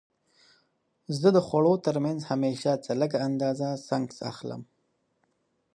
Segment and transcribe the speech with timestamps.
[1.19, 4.61] زه د خوړو ترمنځ همیشه څه لږه اندازه سنکس اخلم.